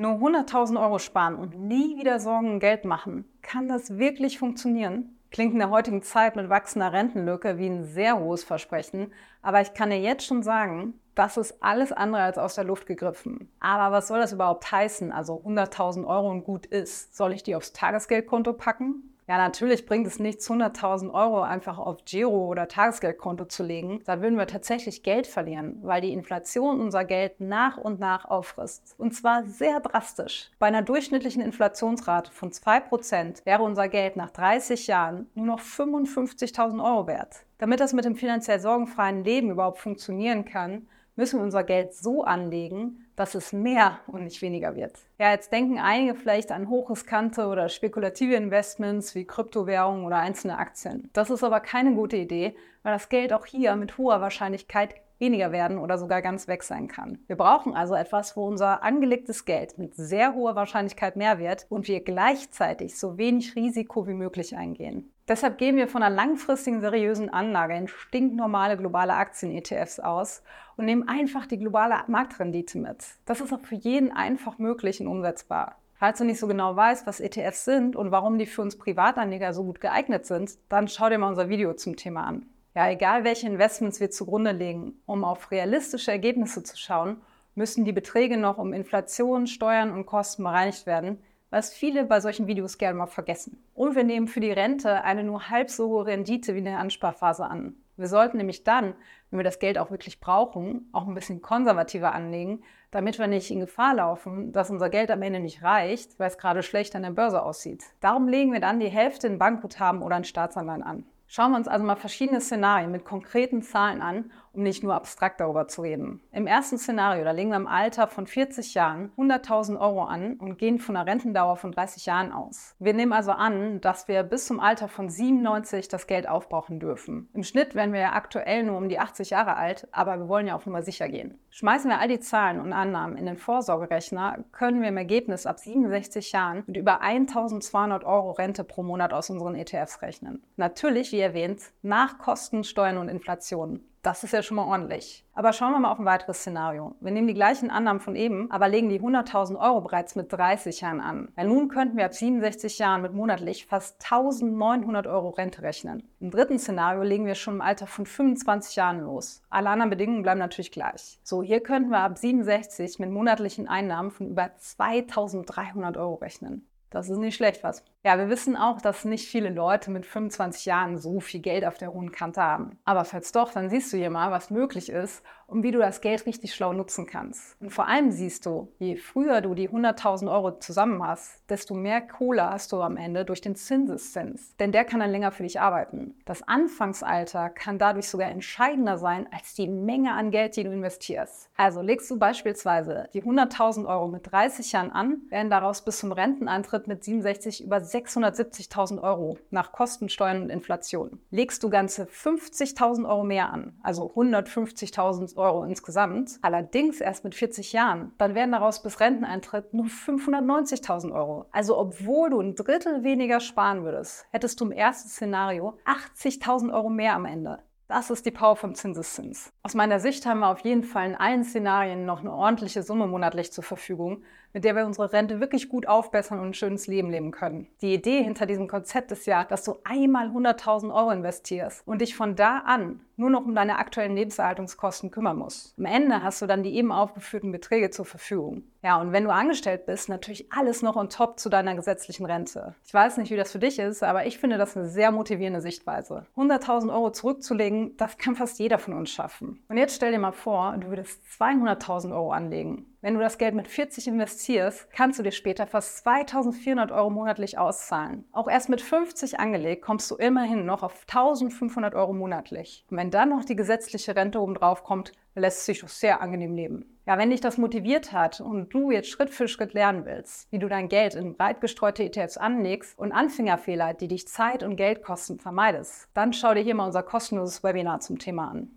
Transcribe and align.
Nur 0.00 0.12
100.000 0.12 0.80
Euro 0.80 0.98
sparen 0.98 1.34
und 1.34 1.60
nie 1.60 1.98
wieder 1.98 2.20
Sorgen 2.20 2.52
um 2.52 2.58
Geld 2.58 2.86
machen. 2.86 3.26
Kann 3.42 3.68
das 3.68 3.98
wirklich 3.98 4.38
funktionieren? 4.38 5.18
Klingt 5.30 5.52
in 5.52 5.58
der 5.58 5.68
heutigen 5.68 6.00
Zeit 6.02 6.36
mit 6.36 6.48
wachsender 6.48 6.94
Rentenlücke 6.94 7.58
wie 7.58 7.66
ein 7.66 7.84
sehr 7.84 8.18
hohes 8.18 8.42
Versprechen, 8.42 9.12
aber 9.42 9.60
ich 9.60 9.74
kann 9.74 9.90
dir 9.90 10.00
jetzt 10.00 10.24
schon 10.24 10.42
sagen, 10.42 10.94
das 11.14 11.36
ist 11.36 11.62
alles 11.62 11.92
andere 11.92 12.22
als 12.22 12.38
aus 12.38 12.54
der 12.54 12.64
Luft 12.64 12.86
gegriffen. 12.86 13.50
Aber 13.60 13.94
was 13.94 14.08
soll 14.08 14.20
das 14.20 14.32
überhaupt 14.32 14.72
heißen? 14.72 15.12
Also 15.12 15.34
100.000 15.44 16.06
Euro 16.06 16.30
und 16.30 16.44
gut 16.44 16.64
ist. 16.64 17.14
Soll 17.14 17.34
ich 17.34 17.42
die 17.42 17.54
aufs 17.54 17.74
Tagesgeldkonto 17.74 18.54
packen? 18.54 19.09
Ja, 19.30 19.38
natürlich 19.38 19.86
bringt 19.86 20.08
es 20.08 20.18
nichts, 20.18 20.50
100.000 20.50 21.14
Euro 21.14 21.42
einfach 21.42 21.78
auf 21.78 22.04
Giro 22.04 22.48
oder 22.48 22.66
Tagesgeldkonto 22.66 23.44
zu 23.44 23.62
legen. 23.62 24.02
Da 24.04 24.20
würden 24.20 24.36
wir 24.36 24.48
tatsächlich 24.48 25.04
Geld 25.04 25.28
verlieren, 25.28 25.78
weil 25.82 26.00
die 26.00 26.12
Inflation 26.12 26.80
unser 26.80 27.04
Geld 27.04 27.40
nach 27.40 27.76
und 27.78 28.00
nach 28.00 28.24
auffrisst. 28.24 28.96
Und 28.98 29.12
zwar 29.12 29.44
sehr 29.44 29.78
drastisch. 29.78 30.50
Bei 30.58 30.66
einer 30.66 30.82
durchschnittlichen 30.82 31.42
Inflationsrate 31.42 32.32
von 32.32 32.50
2% 32.50 33.46
wäre 33.46 33.62
unser 33.62 33.88
Geld 33.88 34.16
nach 34.16 34.30
30 34.30 34.88
Jahren 34.88 35.30
nur 35.34 35.46
noch 35.46 35.60
55.000 35.60 36.84
Euro 36.84 37.06
wert. 37.06 37.44
Damit 37.58 37.78
das 37.78 37.92
mit 37.92 38.06
dem 38.06 38.16
finanziell 38.16 38.58
sorgenfreien 38.58 39.22
Leben 39.22 39.50
überhaupt 39.50 39.78
funktionieren 39.78 40.44
kann, 40.44 40.88
müssen 41.16 41.38
wir 41.38 41.44
unser 41.44 41.64
Geld 41.64 41.94
so 41.94 42.24
anlegen, 42.24 43.06
dass 43.16 43.34
es 43.34 43.52
mehr 43.52 43.98
und 44.06 44.24
nicht 44.24 44.40
weniger 44.42 44.74
wird. 44.76 44.98
Ja, 45.18 45.30
jetzt 45.30 45.52
denken 45.52 45.78
einige 45.78 46.14
vielleicht 46.14 46.52
an 46.52 46.68
hochriskante 46.68 47.46
oder 47.46 47.68
spekulative 47.68 48.34
Investments 48.34 49.14
wie 49.14 49.26
Kryptowährungen 49.26 50.04
oder 50.04 50.16
einzelne 50.16 50.58
Aktien. 50.58 51.10
Das 51.12 51.30
ist 51.30 51.44
aber 51.44 51.60
keine 51.60 51.94
gute 51.94 52.16
Idee, 52.16 52.54
weil 52.82 52.94
das 52.94 53.08
Geld 53.08 53.32
auch 53.32 53.46
hier 53.46 53.76
mit 53.76 53.98
hoher 53.98 54.20
Wahrscheinlichkeit 54.20 54.94
weniger 55.20 55.52
werden 55.52 55.78
oder 55.78 55.98
sogar 55.98 56.22
ganz 56.22 56.48
weg 56.48 56.62
sein 56.62 56.88
kann. 56.88 57.18
Wir 57.26 57.36
brauchen 57.36 57.74
also 57.74 57.94
etwas, 57.94 58.36
wo 58.36 58.46
unser 58.46 58.82
angelegtes 58.82 59.44
Geld 59.44 59.78
mit 59.78 59.94
sehr 59.94 60.34
hoher 60.34 60.56
Wahrscheinlichkeit 60.56 61.16
mehr 61.16 61.38
wird 61.38 61.66
und 61.68 61.86
wir 61.86 62.02
gleichzeitig 62.02 62.98
so 62.98 63.18
wenig 63.18 63.54
Risiko 63.54 64.06
wie 64.06 64.14
möglich 64.14 64.56
eingehen. 64.56 65.12
Deshalb 65.30 65.58
gehen 65.58 65.76
wir 65.76 65.86
von 65.86 66.02
einer 66.02 66.12
langfristigen, 66.12 66.80
seriösen 66.80 67.32
Anlage 67.32 67.76
in 67.76 67.86
stinknormale 67.86 68.76
globale 68.76 69.14
Aktien-ETFs 69.14 70.00
aus 70.00 70.42
und 70.76 70.86
nehmen 70.86 71.06
einfach 71.06 71.46
die 71.46 71.56
globale 71.56 72.02
Marktrendite 72.08 72.78
mit. 72.78 73.04
Das 73.26 73.40
ist 73.40 73.52
auch 73.52 73.60
für 73.60 73.76
jeden 73.76 74.10
einfach 74.10 74.58
möglich 74.58 75.00
und 75.00 75.06
umsetzbar. 75.06 75.76
Falls 75.94 76.18
du 76.18 76.24
nicht 76.24 76.40
so 76.40 76.48
genau 76.48 76.74
weißt, 76.74 77.06
was 77.06 77.20
ETFs 77.20 77.64
sind 77.64 77.94
und 77.94 78.10
warum 78.10 78.38
die 78.38 78.46
für 78.46 78.62
uns 78.62 78.76
Privatanleger 78.76 79.52
so 79.52 79.62
gut 79.62 79.80
geeignet 79.80 80.26
sind, 80.26 80.58
dann 80.68 80.88
schau 80.88 81.08
dir 81.08 81.18
mal 81.18 81.28
unser 81.28 81.48
Video 81.48 81.74
zum 81.74 81.94
Thema 81.94 82.24
an. 82.24 82.46
Ja, 82.74 82.90
egal 82.90 83.22
welche 83.22 83.46
Investments 83.46 84.00
wir 84.00 84.10
zugrunde 84.10 84.50
legen, 84.50 84.94
um 85.06 85.22
auf 85.22 85.52
realistische 85.52 86.10
Ergebnisse 86.10 86.64
zu 86.64 86.76
schauen, 86.76 87.20
müssen 87.54 87.84
die 87.84 87.92
Beträge 87.92 88.36
noch 88.36 88.58
um 88.58 88.72
Inflation, 88.72 89.46
Steuern 89.46 89.92
und 89.92 90.06
Kosten 90.06 90.42
bereinigt 90.42 90.86
werden, 90.86 91.22
was 91.50 91.72
viele 91.72 92.04
bei 92.04 92.20
solchen 92.20 92.46
Videos 92.46 92.78
gerne 92.78 92.96
mal 92.96 93.06
vergessen. 93.06 93.62
Und 93.74 93.96
wir 93.96 94.04
nehmen 94.04 94.28
für 94.28 94.40
die 94.40 94.52
Rente 94.52 95.02
eine 95.02 95.24
nur 95.24 95.50
halb 95.50 95.70
so 95.70 95.88
hohe 95.88 96.06
Rendite 96.06 96.54
wie 96.54 96.58
in 96.58 96.64
der 96.64 96.78
Ansparphase 96.78 97.44
an. 97.44 97.74
Wir 97.96 98.08
sollten 98.08 98.38
nämlich 98.38 98.64
dann, 98.64 98.94
wenn 99.30 99.38
wir 99.38 99.44
das 99.44 99.58
Geld 99.58 99.76
auch 99.76 99.90
wirklich 99.90 100.20
brauchen, 100.20 100.88
auch 100.92 101.06
ein 101.06 101.14
bisschen 101.14 101.42
konservativer 101.42 102.14
anlegen, 102.14 102.62
damit 102.90 103.18
wir 103.18 103.26
nicht 103.26 103.50
in 103.50 103.60
Gefahr 103.60 103.94
laufen, 103.94 104.52
dass 104.52 104.70
unser 104.70 104.88
Geld 104.88 105.10
am 105.10 105.20
Ende 105.20 105.38
nicht 105.38 105.62
reicht, 105.62 106.18
weil 106.18 106.28
es 106.28 106.38
gerade 106.38 106.62
schlecht 106.62 106.96
an 106.96 107.02
der 107.02 107.10
Börse 107.10 107.42
aussieht. 107.42 107.84
Darum 108.00 108.26
legen 108.26 108.52
wir 108.52 108.60
dann 108.60 108.80
die 108.80 108.88
Hälfte 108.88 109.26
in 109.26 109.38
Bankguthaben 109.38 110.02
oder 110.02 110.16
in 110.16 110.24
Staatsanleihen 110.24 110.82
an. 110.82 111.04
Schauen 111.32 111.52
wir 111.52 111.58
uns 111.58 111.68
also 111.68 111.84
mal 111.84 111.94
verschiedene 111.94 112.40
Szenarien 112.40 112.90
mit 112.90 113.04
konkreten 113.04 113.62
Zahlen 113.62 114.02
an, 114.02 114.32
um 114.52 114.64
nicht 114.64 114.82
nur 114.82 114.94
abstrakt 114.94 115.38
darüber 115.38 115.68
zu 115.68 115.82
reden. 115.82 116.20
Im 116.32 116.48
ersten 116.48 116.76
Szenario, 116.76 117.22
da 117.22 117.30
legen 117.30 117.50
wir 117.50 117.56
im 117.56 117.68
Alter 117.68 118.08
von 118.08 118.26
40 118.26 118.74
Jahren 118.74 119.12
100.000 119.16 119.78
Euro 119.78 120.02
an 120.02 120.34
und 120.40 120.58
gehen 120.58 120.80
von 120.80 120.96
einer 120.96 121.08
Rentendauer 121.08 121.56
von 121.56 121.70
30 121.70 122.06
Jahren 122.06 122.32
aus. 122.32 122.74
Wir 122.80 122.94
nehmen 122.94 123.12
also 123.12 123.30
an, 123.30 123.80
dass 123.80 124.08
wir 124.08 124.24
bis 124.24 124.46
zum 124.46 124.58
Alter 124.58 124.88
von 124.88 125.08
97 125.08 125.86
das 125.86 126.08
Geld 126.08 126.28
aufbrauchen 126.28 126.80
dürfen. 126.80 127.28
Im 127.32 127.44
Schnitt 127.44 127.76
werden 127.76 127.92
wir 127.92 128.00
ja 128.00 128.12
aktuell 128.14 128.64
nur 128.64 128.76
um 128.76 128.88
die 128.88 128.98
80 128.98 129.30
Jahre 129.30 129.54
alt, 129.54 129.86
aber 129.92 130.18
wir 130.18 130.28
wollen 130.28 130.48
ja 130.48 130.56
auf 130.56 130.66
Nummer 130.66 130.82
sicher 130.82 131.08
gehen. 131.08 131.38
Schmeißen 131.50 131.88
wir 131.90 132.00
all 132.00 132.08
die 132.08 132.20
Zahlen 132.20 132.60
und 132.60 132.72
Annahmen 132.72 133.16
in 133.16 133.26
den 133.26 133.36
Vorsorgerechner, 133.36 134.44
können 134.50 134.82
wir 134.82 134.88
im 134.88 134.96
Ergebnis 134.96 135.46
ab 135.46 135.60
67 135.60 136.32
Jahren 136.32 136.64
mit 136.66 136.76
über 136.76 137.02
1.200 137.02 138.04
Euro 138.04 138.32
Rente 138.32 138.64
pro 138.64 138.82
Monat 138.82 139.12
aus 139.12 139.30
unseren 139.30 139.54
ETFs 139.54 140.02
rechnen. 140.02 140.42
Natürlich, 140.56 141.12
wie 141.20 141.24
erwähnt, 141.24 141.60
nach 141.82 142.16
Kosten, 142.16 142.64
Steuern 142.64 142.96
und 142.96 143.10
Inflation. 143.10 143.84
Das 144.00 144.24
ist 144.24 144.32
ja 144.32 144.42
schon 144.42 144.56
mal 144.56 144.64
ordentlich. 144.64 145.26
Aber 145.34 145.52
schauen 145.52 145.72
wir 145.72 145.78
mal 145.78 145.92
auf 145.92 145.98
ein 145.98 146.06
weiteres 146.06 146.38
Szenario. 146.38 146.94
Wir 147.00 147.12
nehmen 147.12 147.28
die 147.28 147.34
gleichen 147.34 147.70
Annahmen 147.70 148.00
von 148.00 148.16
eben, 148.16 148.50
aber 148.50 148.66
legen 148.66 148.88
die 148.88 148.98
100.000 148.98 149.60
Euro 149.60 149.82
bereits 149.82 150.16
mit 150.16 150.32
30 150.32 150.80
Jahren 150.80 151.02
an. 151.02 151.28
Weil 151.34 151.48
nun 151.48 151.68
könnten 151.68 151.98
wir 151.98 152.06
ab 152.06 152.14
67 152.14 152.78
Jahren 152.78 153.02
mit 153.02 153.12
monatlich 153.12 153.66
fast 153.66 154.02
1.900 154.02 155.06
Euro 155.06 155.28
Rente 155.28 155.60
rechnen. 155.60 156.02
Im 156.18 156.30
dritten 156.30 156.58
Szenario 156.58 157.02
legen 157.02 157.26
wir 157.26 157.34
schon 157.34 157.56
im 157.56 157.60
Alter 157.60 157.86
von 157.86 158.06
25 158.06 158.76
Jahren 158.76 159.00
los. 159.00 159.42
Alle 159.50 159.68
anderen 159.68 159.90
Bedingungen 159.90 160.22
bleiben 160.22 160.40
natürlich 160.40 160.72
gleich. 160.72 161.20
So, 161.22 161.42
hier 161.42 161.60
könnten 161.60 161.90
wir 161.90 161.98
ab 161.98 162.16
67 162.16 163.00
mit 163.00 163.10
monatlichen 163.10 163.68
Einnahmen 163.68 164.10
von 164.10 164.28
über 164.28 164.44
2.300 164.58 165.98
Euro 165.98 166.14
rechnen. 166.14 166.66
Das 166.90 167.08
ist 167.08 167.18
nicht 167.18 167.36
schlecht 167.36 167.62
was. 167.62 167.84
Ja, 168.02 168.16
wir 168.16 168.30
wissen 168.30 168.56
auch, 168.56 168.80
dass 168.80 169.04
nicht 169.04 169.28
viele 169.28 169.50
Leute 169.50 169.90
mit 169.90 170.06
25 170.06 170.64
Jahren 170.64 170.96
so 170.96 171.20
viel 171.20 171.40
Geld 171.40 171.66
auf 171.66 171.76
der 171.76 171.92
hohen 171.92 172.12
Kante 172.12 172.40
haben. 172.40 172.78
Aber 172.86 173.04
falls 173.04 173.30
doch, 173.30 173.52
dann 173.52 173.68
siehst 173.68 173.92
du 173.92 173.98
hier 173.98 174.08
mal, 174.08 174.30
was 174.30 174.48
möglich 174.48 174.88
ist 174.88 175.22
und 175.50 175.64
wie 175.64 175.70
du 175.70 175.80
das 175.80 176.00
Geld 176.00 176.24
richtig 176.24 176.54
schlau 176.54 176.72
nutzen 176.72 177.06
kannst. 177.06 177.60
Und 177.60 177.70
vor 177.70 177.88
allem 177.88 178.10
siehst 178.10 178.46
du, 178.46 178.72
je 178.78 178.96
früher 178.96 179.42
du 179.42 179.54
die 179.54 179.68
100.000 179.68 180.32
Euro 180.32 180.58
zusammen 180.58 181.06
hast, 181.06 181.42
desto 181.50 181.74
mehr 181.74 182.00
Kohle 182.00 182.48
hast 182.48 182.72
du 182.72 182.80
am 182.80 182.96
Ende 182.96 183.26
durch 183.26 183.42
den 183.42 183.54
Zinseszins. 183.54 184.56
Denn 184.56 184.72
der 184.72 184.84
kann 184.84 185.00
dann 185.00 185.10
länger 185.10 185.32
für 185.32 185.42
dich 185.42 185.60
arbeiten. 185.60 186.14
Das 186.24 186.46
Anfangsalter 186.46 187.50
kann 187.50 187.78
dadurch 187.78 188.08
sogar 188.08 188.30
entscheidender 188.30 188.96
sein 188.96 189.28
als 189.30 189.52
die 189.54 189.68
Menge 189.68 190.12
an 190.14 190.30
Geld, 190.30 190.56
die 190.56 190.64
du 190.64 190.72
investierst. 190.72 191.50
Also 191.56 191.82
legst 191.82 192.10
du 192.10 192.18
beispielsweise 192.18 193.08
die 193.12 193.22
100.000 193.22 193.86
Euro 193.86 194.08
mit 194.08 194.30
30 194.30 194.72
Jahren 194.72 194.90
an, 194.90 195.18
werden 195.28 195.50
daraus 195.50 195.84
bis 195.84 195.98
zum 195.98 196.12
Renteneintritt 196.12 196.86
mit 196.86 197.04
67 197.04 197.62
über 197.62 197.80
670.000 197.94 199.02
Euro 199.02 199.38
nach 199.50 199.72
Kosten, 199.72 200.08
Steuern 200.08 200.42
und 200.42 200.50
Inflation. 200.50 201.20
Legst 201.30 201.62
du 201.62 201.70
ganze 201.70 202.04
50.000 202.04 203.08
Euro 203.08 203.24
mehr 203.24 203.52
an, 203.52 203.78
also 203.82 204.12
150.000 204.12 205.36
Euro 205.36 205.64
insgesamt, 205.64 206.38
allerdings 206.42 207.00
erst 207.00 207.24
mit 207.24 207.34
40 207.34 207.72
Jahren, 207.72 208.12
dann 208.18 208.34
werden 208.34 208.52
daraus 208.52 208.82
bis 208.82 209.00
Renteneintritt 209.00 209.74
nur 209.74 209.86
590.000 209.86 211.12
Euro. 211.12 211.46
Also 211.52 211.78
obwohl 211.78 212.30
du 212.30 212.40
ein 212.40 212.54
Drittel 212.54 213.04
weniger 213.04 213.40
sparen 213.40 213.84
würdest, 213.84 214.26
hättest 214.30 214.60
du 214.60 214.66
im 214.66 214.72
ersten 214.72 215.08
Szenario 215.08 215.78
80.000 215.84 216.72
Euro 216.72 216.90
mehr 216.90 217.14
am 217.14 217.24
Ende. 217.24 217.58
Das 217.90 218.08
ist 218.08 218.24
die 218.24 218.30
Power 218.30 218.54
vom 218.54 218.76
Zinseszins. 218.76 219.52
Aus 219.64 219.74
meiner 219.74 219.98
Sicht 219.98 220.24
haben 220.24 220.38
wir 220.38 220.50
auf 220.50 220.60
jeden 220.60 220.84
Fall 220.84 221.08
in 221.08 221.16
allen 221.16 221.42
Szenarien 221.42 222.06
noch 222.06 222.20
eine 222.20 222.32
ordentliche 222.32 222.84
Summe 222.84 223.08
monatlich 223.08 223.50
zur 223.50 223.64
Verfügung, 223.64 224.22
mit 224.52 224.62
der 224.62 224.76
wir 224.76 224.86
unsere 224.86 225.12
Rente 225.12 225.40
wirklich 225.40 225.68
gut 225.68 225.88
aufbessern 225.88 226.38
und 226.38 226.50
ein 226.50 226.54
schönes 226.54 226.86
Leben 226.86 227.10
leben 227.10 227.32
können. 227.32 227.66
Die 227.80 227.92
Idee 227.92 228.22
hinter 228.22 228.46
diesem 228.46 228.68
Konzept 228.68 229.10
ist 229.10 229.26
ja, 229.26 229.42
dass 229.42 229.64
du 229.64 229.74
einmal 229.82 230.28
100.000 230.28 230.94
Euro 230.94 231.10
investierst 231.10 231.84
und 231.84 232.00
dich 232.00 232.14
von 232.14 232.36
da 232.36 232.58
an 232.58 233.00
nur 233.20 233.30
noch 233.30 233.44
um 233.44 233.54
deine 233.54 233.78
aktuellen 233.78 234.16
Lebenserhaltungskosten 234.16 235.10
kümmern 235.10 235.36
musst. 235.36 235.78
Am 235.78 235.84
Ende 235.84 236.22
hast 236.22 236.40
du 236.42 236.46
dann 236.46 236.62
die 236.62 236.74
eben 236.74 236.90
aufgeführten 236.90 237.52
Beträge 237.52 237.90
zur 237.90 238.06
Verfügung. 238.06 238.64
Ja, 238.82 238.98
und 238.98 239.12
wenn 239.12 239.24
du 239.24 239.30
angestellt 239.30 239.84
bist, 239.84 240.08
natürlich 240.08 240.50
alles 240.50 240.80
noch 240.80 240.96
on 240.96 241.10
top 241.10 241.38
zu 241.38 241.50
deiner 241.50 241.74
gesetzlichen 241.74 242.24
Rente. 242.24 242.74
Ich 242.84 242.94
weiß 242.94 243.18
nicht, 243.18 243.30
wie 243.30 243.36
das 243.36 243.52
für 243.52 243.58
dich 243.58 243.78
ist, 243.78 244.02
aber 244.02 244.26
ich 244.26 244.38
finde 244.38 244.56
das 244.56 244.76
eine 244.76 244.88
sehr 244.88 245.12
motivierende 245.12 245.60
Sichtweise. 245.60 246.26
100.000 246.36 246.90
Euro 246.90 247.12
zurückzulegen, 247.12 247.96
das 247.98 248.16
kann 248.16 248.36
fast 248.36 248.58
jeder 248.58 248.78
von 248.78 248.94
uns 248.94 249.10
schaffen. 249.10 249.62
Und 249.68 249.76
jetzt 249.76 249.96
stell 249.96 250.12
dir 250.12 250.18
mal 250.18 250.32
vor, 250.32 250.76
du 250.78 250.88
würdest 250.88 251.20
200.000 251.38 252.12
Euro 252.12 252.32
anlegen. 252.32 252.86
Wenn 253.02 253.14
du 253.14 253.20
das 253.20 253.38
Geld 253.38 253.54
mit 253.54 253.66
40 253.66 254.08
investierst, 254.08 254.92
kannst 254.92 255.18
du 255.18 255.22
dir 255.22 255.32
später 255.32 255.66
fast 255.66 255.98
2400 255.98 256.92
Euro 256.92 257.08
monatlich 257.08 257.56
auszahlen. 257.56 258.26
Auch 258.30 258.46
erst 258.46 258.68
mit 258.68 258.82
50 258.82 259.40
angelegt 259.40 259.82
kommst 259.82 260.10
du 260.10 260.16
immerhin 260.16 260.66
noch 260.66 260.82
auf 260.82 261.06
1500 261.08 261.94
Euro 261.94 262.12
monatlich. 262.12 262.84
Und 262.90 262.98
wenn 262.98 263.10
dann 263.10 263.30
noch 263.30 263.46
die 263.46 263.56
gesetzliche 263.56 264.14
Rente 264.16 264.38
oben 264.38 264.54
drauf 264.54 264.84
kommt, 264.84 265.12
lässt 265.34 265.64
sich 265.64 265.82
sehr 265.86 266.20
angenehm 266.20 266.54
leben. 266.54 266.98
Ja, 267.06 267.16
wenn 267.16 267.30
dich 267.30 267.40
das 267.40 267.56
motiviert 267.56 268.12
hat 268.12 268.42
und 268.42 268.68
du 268.74 268.90
jetzt 268.90 269.08
Schritt 269.08 269.30
für 269.30 269.48
Schritt 269.48 269.72
lernen 269.72 270.04
willst, 270.04 270.52
wie 270.52 270.58
du 270.58 270.68
dein 270.68 270.90
Geld 270.90 271.14
in 271.14 271.36
breit 271.36 271.62
gestreute 271.62 272.04
ETFs 272.04 272.36
anlegst 272.36 272.98
und 272.98 273.12
Anfängerfehler, 273.12 273.94
die 273.94 274.08
dich 274.08 274.28
Zeit 274.28 274.62
und 274.62 274.76
Geld 274.76 275.02
kosten, 275.02 275.38
vermeidest, 275.38 276.08
dann 276.12 276.34
schau 276.34 276.52
dir 276.52 276.60
hier 276.60 276.74
mal 276.74 276.84
unser 276.84 277.02
kostenloses 277.02 277.64
Webinar 277.64 278.00
zum 278.00 278.18
Thema 278.18 278.50
an. 278.50 278.70